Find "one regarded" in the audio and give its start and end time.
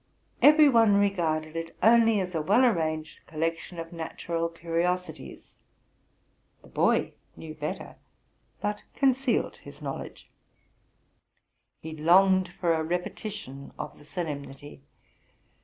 0.67-1.55